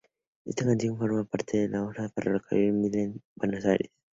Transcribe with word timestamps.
Esta 0.45 0.63
estación 0.63 0.97
formaba 0.97 1.25
parte 1.25 1.57
del 1.59 1.75
otrora 1.75 2.09
Ferrocarril 2.09 2.73
Midland 2.73 3.13
de 3.17 3.21
Buenos 3.35 3.65
Aires. 3.65 3.91